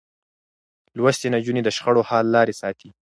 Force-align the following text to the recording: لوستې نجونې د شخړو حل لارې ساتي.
لوستې 0.97 1.27
نجونې 1.35 1.61
د 1.63 1.69
شخړو 1.77 2.01
حل 2.09 2.25
لارې 2.35 2.53
ساتي. 2.61 2.89